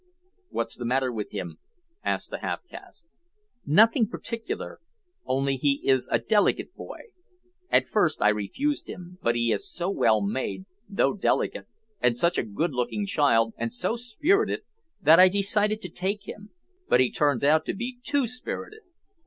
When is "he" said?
5.57-5.79, 9.35-9.51, 16.99-17.11